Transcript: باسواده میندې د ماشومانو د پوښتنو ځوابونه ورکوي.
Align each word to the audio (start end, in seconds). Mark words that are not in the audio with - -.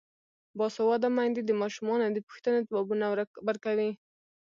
باسواده 0.57 1.07
میندې 1.17 1.41
د 1.45 1.51
ماشومانو 1.61 2.05
د 2.15 2.19
پوښتنو 2.27 2.65
ځوابونه 2.69 3.05
ورکوي. 3.47 3.91